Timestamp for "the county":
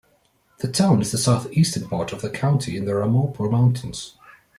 2.23-2.75